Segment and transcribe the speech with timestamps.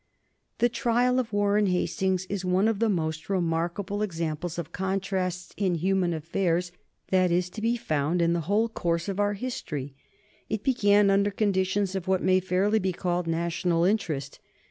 [0.57, 5.75] The trial of Warren Hastings is one of the most remarkable examples of contrasts in
[5.75, 6.71] human affairs
[7.11, 9.93] that is to be found in the whole course of our history.
[10.49, 14.39] It began under conditions of what may fairly be called national interest.